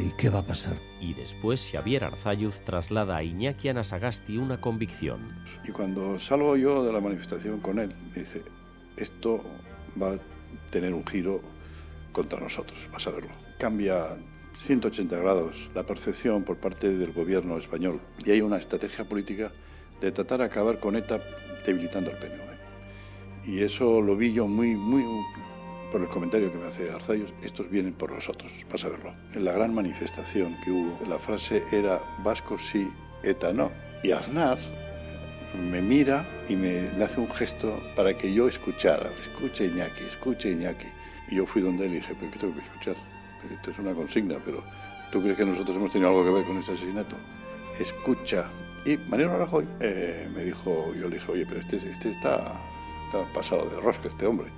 ¿Y 0.00 0.12
¿qué 0.16 0.30
va 0.30 0.40
a 0.40 0.46
pasar? 0.46 0.76
Y 1.00 1.14
después 1.14 1.68
Xavier 1.70 2.04
Arzayuz 2.04 2.60
traslada 2.64 3.16
a 3.16 3.22
Iñaki 3.22 3.68
Anasagasti 3.68 4.38
una 4.38 4.60
convicción. 4.60 5.42
Y 5.66 5.70
cuando 5.70 6.18
salgo 6.18 6.56
yo 6.56 6.84
de 6.84 6.92
la 6.92 7.00
manifestación 7.00 7.60
con 7.60 7.78
él, 7.78 7.94
me 8.08 8.22
dice, 8.22 8.42
esto 8.96 9.42
va 10.00 10.14
a 10.14 10.18
tener 10.70 10.94
un 10.94 11.06
giro 11.06 11.40
contra 12.12 12.40
nosotros, 12.40 12.78
vas 12.92 13.06
a 13.06 13.10
verlo. 13.10 13.30
Cambia 13.58 14.18
180 14.60 15.16
grados 15.16 15.70
la 15.74 15.84
percepción 15.84 16.44
por 16.44 16.56
parte 16.56 16.96
del 16.96 17.12
gobierno 17.12 17.56
español 17.56 18.00
y 18.24 18.30
hay 18.30 18.42
una 18.42 18.58
estrategia 18.58 19.08
política 19.08 19.52
de 20.00 20.12
tratar 20.12 20.40
de 20.40 20.46
acabar 20.46 20.78
con 20.80 20.96
ETA 20.96 21.20
debilitando 21.66 22.10
al 22.10 22.18
PNV. 22.18 22.50
Y 23.46 23.60
eso 23.60 24.00
lo 24.00 24.16
vi 24.16 24.32
yo 24.32 24.46
muy, 24.46 24.74
muy 24.74 25.04
por 25.90 26.00
el 26.00 26.08
comentario 26.08 26.52
que 26.52 26.58
me 26.58 26.66
hace 26.66 26.90
Arzayos, 26.90 27.32
estos 27.42 27.70
vienen 27.70 27.92
por 27.92 28.12
nosotros, 28.12 28.52
vas 28.70 28.84
a 28.84 28.88
verlo. 28.88 29.12
En 29.34 29.44
la 29.44 29.52
gran 29.52 29.74
manifestación 29.74 30.56
que 30.64 30.70
hubo, 30.70 30.98
la 31.08 31.18
frase 31.18 31.64
era 31.72 32.00
vasco 32.22 32.58
sí, 32.58 32.88
ETA 33.22 33.52
no. 33.52 33.70
Y 34.02 34.12
Aznar 34.12 34.58
me 35.70 35.82
mira 35.82 36.24
y 36.48 36.56
me 36.56 36.88
hace 37.02 37.20
un 37.20 37.30
gesto 37.30 37.82
para 37.96 38.16
que 38.16 38.32
yo 38.32 38.48
escuchara. 38.48 39.10
Escuche 39.20 39.66
Iñaki, 39.66 40.04
escuche 40.04 40.50
Iñaki. 40.50 40.86
Y 41.30 41.36
yo 41.36 41.46
fui 41.46 41.62
donde 41.62 41.86
él 41.86 41.92
y 41.92 41.94
dije, 41.96 42.14
pero 42.18 42.30
¿qué 42.32 42.38
tengo 42.38 42.54
que 42.54 42.60
escuchar? 42.60 42.96
Esto 43.52 43.70
es 43.70 43.78
una 43.78 43.92
consigna, 43.92 44.36
pero 44.44 44.62
¿tú 45.10 45.22
crees 45.22 45.36
que 45.36 45.44
nosotros 45.44 45.76
hemos 45.76 45.92
tenido 45.92 46.10
algo 46.10 46.24
que 46.24 46.30
ver 46.30 46.44
con 46.44 46.58
este 46.58 46.72
asesinato? 46.72 47.16
Escucha. 47.78 48.50
Y 48.84 48.96
Mariano 48.96 49.38
Rajoy 49.38 49.66
eh, 49.80 50.28
me 50.34 50.44
dijo, 50.44 50.94
yo 50.94 51.08
le 51.08 51.16
dije, 51.16 51.32
oye, 51.32 51.46
pero 51.46 51.60
este, 51.60 51.76
este 51.76 52.10
está, 52.10 52.60
está 53.06 53.32
pasado 53.32 53.68
de 53.68 53.80
rosca, 53.80 54.08
este 54.08 54.26
hombre. 54.26 54.48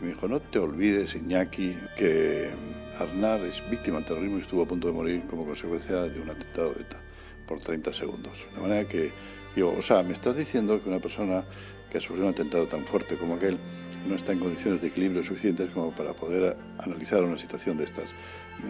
Y 0.00 0.04
me 0.04 0.08
dijo, 0.10 0.28
no 0.28 0.40
te 0.40 0.58
olvides, 0.58 1.14
Iñaki, 1.14 1.76
que 1.96 2.50
Arnar 2.98 3.40
es 3.40 3.62
víctima 3.70 3.98
del 3.98 4.06
terrorismo 4.06 4.38
y 4.38 4.42
estuvo 4.42 4.62
a 4.62 4.66
punto 4.66 4.88
de 4.88 4.94
morir 4.94 5.24
como 5.28 5.44
consecuencia 5.44 6.02
de 6.02 6.20
un 6.20 6.30
atentado 6.30 6.72
de 6.74 6.82
ETA 6.82 7.00
por 7.46 7.60
30 7.60 7.92
segundos. 7.92 8.46
De 8.54 8.60
manera 8.60 8.86
que, 8.86 9.12
digo, 9.54 9.74
o 9.76 9.82
sea, 9.82 10.02
me 10.02 10.12
estás 10.12 10.36
diciendo 10.36 10.80
que 10.82 10.88
una 10.88 11.00
persona 11.00 11.44
que 11.90 11.98
ha 11.98 12.00
sufrido 12.00 12.26
un 12.26 12.32
atentado 12.32 12.66
tan 12.68 12.84
fuerte 12.84 13.16
como 13.16 13.34
aquel 13.34 13.58
no 14.06 14.14
está 14.14 14.32
en 14.32 14.38
condiciones 14.38 14.80
de 14.80 14.88
equilibrio 14.88 15.24
suficientes 15.24 15.70
como 15.70 15.92
para 15.92 16.14
poder 16.14 16.56
analizar 16.78 17.22
una 17.22 17.38
situación 17.38 17.76
de 17.76 17.84
estas, 17.84 18.14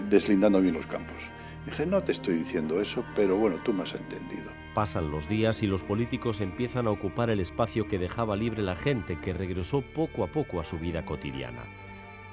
deslindando 0.09 0.61
bien 0.61 0.75
los 0.75 0.87
campos. 0.87 1.23
Dije, 1.69 1.85
no 1.85 2.03
te 2.03 2.13
estoy 2.13 2.37
diciendo 2.37 2.81
eso, 2.81 3.05
pero 3.15 3.37
bueno, 3.37 3.59
tú 3.63 3.75
me 3.75 3.83
has 3.83 3.95
entendido. 3.95 4.51
Pasan 4.73 5.11
los 5.11 5.29
días 5.29 5.63
y 5.63 5.67
los 5.67 5.83
políticos 5.83 6.41
empiezan 6.41 6.87
a 6.87 6.91
ocupar 6.91 7.29
el 7.29 7.41
espacio 7.41 7.87
que 7.89 7.99
dejaba 7.99 8.37
libre 8.37 8.63
la 8.63 8.75
gente 8.75 9.19
que 9.21 9.35
regresó 9.35 9.83
poco 9.83 10.25
a 10.25 10.29
poco 10.29 10.61
a 10.61 10.65
su 10.65 10.79
vida 10.79 11.05
cotidiana. 11.05 11.61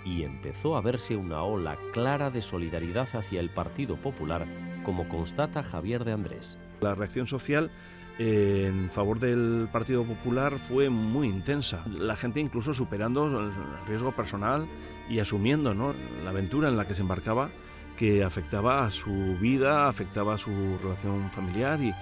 Y 0.05 0.23
empezó 0.23 0.77
a 0.77 0.81
verse 0.81 1.17
una 1.17 1.43
ola 1.43 1.77
clara 1.91 2.29
de 2.29 2.41
solidaridad 2.41 3.09
hacia 3.13 3.41
el 3.41 3.49
Partido 3.49 3.97
Popular, 3.97 4.47
como 4.85 5.09
constata 5.09 5.63
Javier 5.63 6.05
de 6.05 6.13
Andrés. 6.13 6.57
La 6.79 6.95
reacción 6.95 7.27
social 7.27 7.71
eh, 8.17 8.67
en 8.69 8.89
favor 8.89 9.19
del 9.19 9.67
Partido 9.69 10.05
Popular 10.05 10.59
fue 10.59 10.89
muy 10.89 11.27
intensa. 11.27 11.83
La 11.87 12.15
gente 12.15 12.39
incluso 12.39 12.73
superando 12.73 13.25
el 13.37 13.51
riesgo 13.85 14.15
personal 14.15 14.65
y 15.09 15.19
asumiendo 15.19 15.73
la 15.73 16.29
aventura 16.29 16.69
en 16.69 16.77
la 16.77 16.87
que 16.87 16.95
se 16.95 17.01
embarcaba 17.01 17.49
que 17.97 18.23
afectaba 18.23 18.85
a 18.85 18.91
su 18.91 19.37
vida, 19.39 19.87
afectaba 19.87 20.35
a 20.35 20.37
su 20.37 20.51
relación 20.81 21.31
familiar 21.31 21.79
y, 21.81 21.93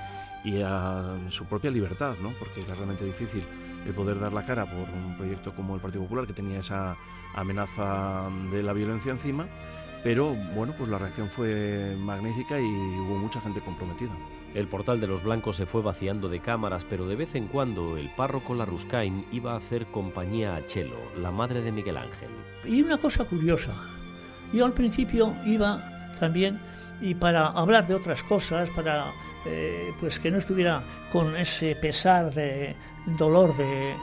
y 0.43 0.61
a 0.61 1.17
su 1.29 1.45
propia 1.45 1.71
libertad, 1.71 2.15
¿no? 2.21 2.31
porque 2.39 2.61
era 2.61 2.75
realmente 2.75 3.05
difícil 3.05 3.43
el 3.85 3.93
poder 3.93 4.19
dar 4.19 4.33
la 4.33 4.45
cara 4.45 4.65
por 4.65 4.89
un 4.89 5.15
proyecto 5.17 5.53
como 5.53 5.75
el 5.75 5.81
Partido 5.81 6.03
Popular, 6.03 6.25
que 6.25 6.33
tenía 6.33 6.59
esa 6.59 6.95
amenaza 7.35 8.29
de 8.51 8.63
la 8.63 8.73
violencia 8.73 9.11
encima, 9.11 9.47
pero 10.03 10.33
bueno, 10.55 10.73
pues 10.77 10.89
la 10.89 10.97
reacción 10.97 11.29
fue 11.29 11.95
magnífica 11.97 12.59
y 12.59 12.63
hubo 12.63 13.17
mucha 13.17 13.41
gente 13.41 13.61
comprometida. 13.61 14.11
El 14.53 14.67
portal 14.67 14.99
de 14.99 15.07
los 15.07 15.23
blancos 15.23 15.55
se 15.55 15.65
fue 15.65 15.81
vaciando 15.81 16.29
de 16.29 16.39
cámaras, 16.39 16.85
pero 16.87 17.07
de 17.07 17.15
vez 17.15 17.33
en 17.33 17.47
cuando 17.47 17.97
el 17.97 18.09
párroco 18.09 18.53
Laruscain 18.53 19.25
iba 19.31 19.53
a 19.53 19.57
hacer 19.57 19.87
compañía 19.87 20.55
a 20.55 20.67
Chelo, 20.67 20.97
la 21.19 21.31
madre 21.31 21.61
de 21.61 21.71
Miguel 21.71 21.97
Ángel. 21.97 22.29
Y 22.63 22.81
una 22.81 22.97
cosa 22.97 23.25
curiosa, 23.25 23.73
yo 24.53 24.65
al 24.65 24.73
principio 24.73 25.33
iba 25.45 26.13
también 26.19 26.59
y 27.01 27.15
para 27.15 27.47
hablar 27.47 27.87
de 27.87 27.95
otras 27.95 28.23
cosas, 28.23 28.69
para 28.69 29.11
eh, 29.45 29.91
pues 29.99 30.19
que 30.19 30.31
no 30.31 30.37
estuviera 30.37 30.81
con 31.11 31.35
ese 31.35 31.75
pesar 31.75 32.33
de 32.33 32.75
dolor 33.17 33.57
de, 33.57 33.93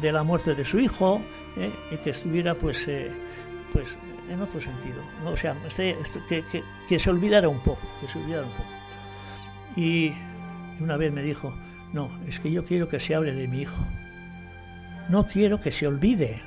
de 0.00 0.12
la 0.12 0.22
muerte 0.22 0.54
de 0.54 0.64
su 0.64 0.78
hijo 0.78 1.20
eh, 1.56 1.72
y 1.90 1.96
que 1.96 2.10
estuviera 2.10 2.54
pues 2.54 2.86
eh, 2.86 3.10
pues 3.72 3.96
en 4.30 4.40
otro 4.40 4.60
sentido 4.60 5.02
o 5.26 5.36
sea 5.36 5.56
este, 5.66 5.96
este, 6.00 6.44
que, 6.88 6.98
se 6.98 7.10
olvidara 7.10 7.48
un 7.48 7.60
poco 7.60 7.80
que 8.00 8.06
se 8.08 8.18
olvidara 8.18 8.44
un 8.44 8.52
poco. 8.52 8.70
Y 9.74 10.12
una 10.80 10.96
vez 10.96 11.12
me 11.12 11.22
dijo 11.22 11.52
no 11.92 12.10
es 12.28 12.38
que 12.38 12.52
yo 12.52 12.64
quiero 12.64 12.88
que 12.88 13.00
se 13.00 13.14
hable 13.14 13.32
de 13.32 13.48
mi 13.48 13.62
hijo. 13.62 13.82
No 15.08 15.26
quiero 15.26 15.60
que 15.60 15.72
se 15.72 15.86
olvide 15.86 16.42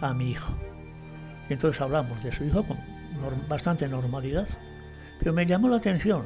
a 0.00 0.14
mi 0.14 0.30
hijo 0.30 0.54
y 1.48 1.52
entonces 1.52 1.80
hablamos 1.80 2.22
de 2.22 2.32
su 2.32 2.44
hijo 2.44 2.64
con 2.64 2.78
bastante 3.48 3.88
normalidad 3.88 4.46
pero 5.18 5.32
me 5.32 5.46
llamó 5.46 5.68
la 5.68 5.76
atención 5.76 6.24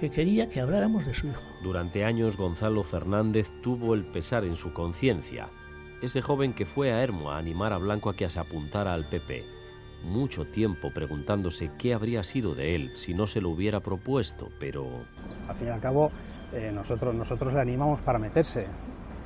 que 0.00 0.10
quería 0.10 0.48
que 0.48 0.60
habláramos 0.60 1.04
de 1.06 1.14
su 1.14 1.26
hijo. 1.26 1.42
Durante 1.62 2.04
años 2.04 2.36
Gonzalo 2.36 2.84
Fernández 2.84 3.52
tuvo 3.62 3.94
el 3.94 4.04
pesar 4.04 4.44
en 4.44 4.54
su 4.54 4.72
conciencia. 4.72 5.50
Ese 6.00 6.22
joven 6.22 6.54
que 6.54 6.66
fue 6.66 6.92
a 6.92 7.02
Hermo 7.02 7.32
a 7.32 7.38
animar 7.38 7.72
a 7.72 7.78
Blanco 7.78 8.10
a 8.10 8.14
que 8.14 8.30
se 8.30 8.38
apuntara 8.38 8.94
al 8.94 9.08
PP. 9.08 9.44
Mucho 10.04 10.46
tiempo 10.46 10.92
preguntándose 10.92 11.72
qué 11.76 11.92
habría 11.92 12.22
sido 12.22 12.54
de 12.54 12.76
él 12.76 12.92
si 12.94 13.14
no 13.14 13.26
se 13.26 13.40
lo 13.40 13.50
hubiera 13.50 13.80
propuesto, 13.80 14.48
pero... 14.60 15.04
Al 15.48 15.56
fin 15.56 15.68
y 15.68 15.70
al 15.70 15.80
cabo, 15.80 16.12
eh, 16.52 16.70
nosotros, 16.72 17.12
nosotros 17.12 17.52
le 17.52 17.60
animamos 17.60 18.00
para 18.02 18.20
meterse. 18.20 18.68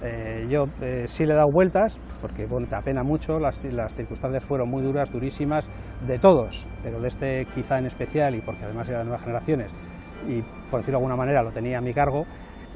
Eh, 0.02 0.46
yo 0.50 0.66
eh, 0.80 1.04
sí 1.06 1.24
le 1.24 1.34
he 1.34 1.36
dado 1.36 1.50
vueltas, 1.50 2.00
porque 2.20 2.46
bueno, 2.46 2.66
te 2.68 2.74
apena 2.74 3.02
mucho, 3.02 3.38
las, 3.38 3.62
las, 3.72 3.94
circunstancias 3.94 4.44
fueron 4.44 4.68
muy 4.68 4.82
duras, 4.82 5.12
durísimas, 5.12 5.70
de 6.06 6.18
todos, 6.18 6.68
pero 6.82 7.00
de 7.00 7.08
este 7.08 7.46
quizá 7.54 7.78
en 7.78 7.86
especial, 7.86 8.34
y 8.34 8.40
porque 8.40 8.64
además 8.64 8.88
era 8.88 8.98
de 8.98 9.04
nuevas 9.04 9.22
generaciones, 9.22 9.74
y 10.26 10.42
por 10.70 10.80
decirlo 10.80 10.98
de 10.98 11.04
alguna 11.04 11.16
manera 11.16 11.42
lo 11.42 11.52
tenía 11.52 11.78
a 11.78 11.80
mi 11.80 11.92
cargo 11.92 12.26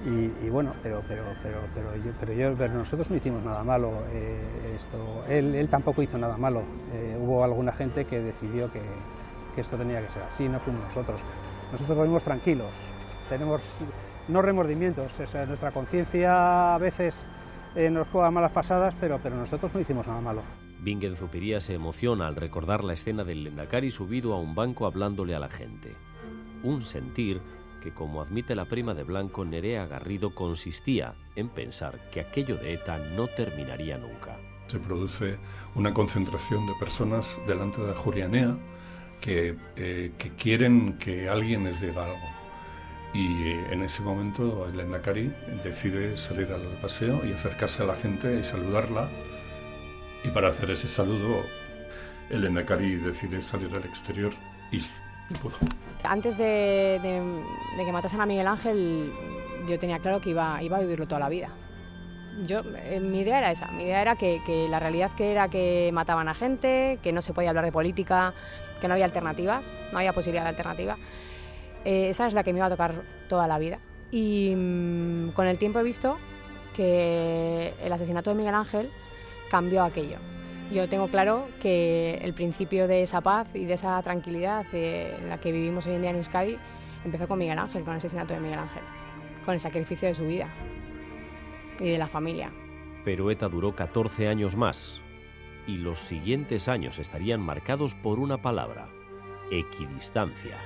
y, 0.05 0.51
bueno, 0.51 0.75
pero, 0.83 1.03
pero, 1.09 1.25
pero, 1.43 1.61
pero, 1.75 1.97
yo, 1.97 2.13
pero, 2.21 2.33
yo, 2.33 2.55
pero 2.57 2.75
nosotros 2.75 3.11
no 3.11 3.17
hicimos 3.17 3.43
nada 3.43 3.65
malo, 3.65 4.05
eh, 4.13 4.73
esto, 4.75 5.25
él, 5.27 5.55
él, 5.55 5.69
tampoco 5.69 6.03
hizo 6.03 6.19
nada 6.19 6.37
malo, 6.37 6.61
eh, 6.93 7.17
hubo 7.19 7.43
alguna 7.43 7.73
gente 7.73 8.05
que 8.05 8.21
decidió 8.21 8.71
que, 8.71 8.83
que, 9.55 9.61
esto 9.61 9.77
tenía 9.77 10.01
que 10.03 10.11
ser 10.11 10.23
así, 10.23 10.49
no 10.49 10.61
fuimos 10.61 10.83
nosotros, 10.85 11.25
nosotros 11.73 11.97
dormimos 11.97 12.23
tranquilos, 12.23 12.93
tenemos 13.29 13.79
no 14.29 14.43
remordimientos, 14.43 15.19
o 15.21 15.27
sea, 15.27 15.47
nuestra 15.47 15.71
conciencia 15.73 16.75
a 16.75 16.79
veces 16.79 17.27
eh, 17.75 17.91
nos 17.91 18.09
juega 18.09 18.31
malas 18.31 18.53
pasadas, 18.53 18.95
pero, 19.01 19.19
pero 19.23 19.37
nosotros 19.37 19.73
no 19.75 19.81
hicimos 19.81 20.07
nada 20.07 20.21
malo. 20.21 20.43
Bingen 20.81 21.17
Zupiría 21.17 21.61
se 21.61 21.75
emociona 21.75 22.27
al 22.27 22.37
recordar 22.37 22.85
la 22.85 22.93
escena 22.93 23.25
del 23.25 23.45
Lendakari 23.45 23.91
subido 23.91 24.35
a 24.35 24.39
un 24.39 24.55
banco 24.55 24.87
hablándole 24.87 25.35
a 25.35 25.39
la 25.39 25.49
gente 25.49 25.95
un 26.63 26.83
sentir 26.83 27.41
que, 27.83 27.93
como 27.93 28.21
admite 28.21 28.55
la 28.55 28.65
prima 28.65 28.95
de 28.95 29.05
Blanco, 29.05 29.45
Nerea 29.45 29.87
Garrido, 29.87 30.35
consistía 30.35 31.15
en 31.37 31.49
pensar 31.49 32.11
que 32.11 32.21
aquello 32.21 32.57
de 32.57 32.75
ETA 32.75 32.99
no 32.99 33.29
terminaría 33.29 33.99
nunca. 33.99 34.37
Se 34.67 34.81
produce 34.81 35.39
una 35.75 35.95
concentración 35.95 36.67
de 36.67 36.73
personas 36.81 37.41
delante 37.47 37.81
de 37.81 37.95
Jurianea 37.95 38.57
que, 39.21 39.57
eh, 39.77 40.13
que 40.19 40.31
quieren 40.31 40.99
que 40.99 41.29
alguien 41.29 41.65
les 41.65 41.81
diga 41.81 42.05
algo. 42.05 42.36
Y 43.13 43.49
eh, 43.49 43.67
en 43.71 43.83
ese 43.83 44.03
momento 44.03 44.69
el 44.69 44.79
Endacari 44.79 45.33
decide 45.65 46.17
salir 46.17 46.53
al 46.53 46.63
paseo 46.83 47.25
y 47.25 47.33
acercarse 47.33 47.83
a 47.83 47.87
la 47.87 47.97
gente 47.97 48.39
y 48.39 48.45
saludarla. 48.45 49.09
Y 50.25 50.29
para 50.29 50.49
hacer 50.49 50.71
ese 50.71 50.89
saludo, 50.89 51.43
el 52.31 52.45
Endacari 52.45 52.97
decide 52.97 53.43
salir 53.43 53.75
al 53.75 53.85
exterior 53.85 54.33
y, 54.71 54.79
y 54.79 55.35
pudo. 55.41 55.55
Antes 56.05 56.37
de, 56.39 57.01
que 57.77 57.93
matasen 57.93 58.21
a 58.21 58.27
Miguel 58.27 58.47
Ángel, 58.47 59.13
yo 59.69 59.79
tenía 59.79 59.99
claro 59.99 60.21
que 60.21 60.31
iba, 60.31 60.63
iba 60.63 60.77
a 60.77 60.81
vivirlo 60.81 61.07
toda 61.07 61.21
la 61.21 61.29
vida. 61.29 61.51
Yo, 62.45 62.61
eh, 62.77 63.01
mi 63.01 63.21
idea 63.21 63.39
era 63.39 63.51
esa, 63.51 63.69
mi 63.69 63.85
idea 63.85 64.03
era 64.03 64.17
que, 64.17 64.67
la 64.69 64.79
realidad 64.79 65.11
que 65.17 65.31
era 65.31 65.49
que 65.49 65.91
mataban 65.93 66.29
a 66.29 66.35
gente, 66.35 66.99
que 67.03 67.13
no 67.13 67.23
se 67.23 67.33
podía 67.33 67.49
hablar 67.49 67.65
de 67.65 67.73
política, 67.73 68.35
que 68.81 68.89
no 68.89 68.95
había 68.95 69.07
alternativas, 69.07 69.75
no 69.91 69.99
había 69.99 70.13
posibilidad 70.13 70.45
de 70.45 70.51
alternativa, 70.51 70.99
eh, 71.85 72.09
esa 72.11 72.27
es 72.27 72.35
la 72.35 72.43
que 72.43 72.53
me 72.53 72.59
iba 72.59 72.67
a 72.67 72.71
tocar 72.71 73.03
toda 73.29 73.47
la 73.47 73.59
vida. 73.59 73.79
Y 74.11 74.55
mm, 74.57 75.31
con 75.31 75.47
el 75.47 75.59
tiempo 75.59 75.79
he 75.79 75.83
visto 75.83 76.17
que 76.75 77.75
el 77.83 77.93
asesinato 77.93 78.31
de 78.31 78.37
Miguel 78.37 78.55
Ángel 78.55 78.91
cambió 79.51 79.83
aquello. 79.83 80.19
Yo 80.71 80.89
tengo 80.89 81.09
claro 81.09 81.49
que 81.61 82.19
el 82.23 82.35
principio 82.35 82.89
de 82.89 83.03
esa 83.03 83.21
paz 83.21 83.49
y 83.55 83.65
de 83.65 83.75
esa 83.75 84.03
tranquilidad 84.03 84.67
en 84.73 85.29
la 85.29 85.39
que 85.39 85.53
vivimos 85.53 85.87
hoy 85.87 85.95
en 85.95 86.01
día 86.03 86.11
en 86.11 86.17
Euskadi 86.17 86.59
empezó 87.05 87.29
con 87.29 87.39
Miguel 87.39 87.59
Ángel, 87.59 87.85
con 87.85 87.93
el 87.93 87.99
asesinato 87.99 88.35
de 88.35 88.41
Miguel 88.41 88.59
Ángel, 88.59 88.83
con 89.45 89.55
el 89.55 89.61
sacrificio 89.61 90.09
de 90.09 90.15
su 90.15 90.27
vida 90.27 90.49
y 91.79 91.89
de 91.89 91.99
la 91.99 92.09
familia. 92.09 92.51
Pero 93.05 93.31
ETA 93.31 93.49
duró 93.49 93.77
14 93.77 94.27
años 94.27 94.57
más 94.57 95.01
y 95.67 95.77
los 95.77 96.01
siguientes 96.01 96.69
años 96.69 96.99
estarían 96.99 97.41
marcados 97.41 97.95
por 97.95 98.19
una 98.19 98.43
palabra, 98.43 98.89
equidistancia. 99.51 100.57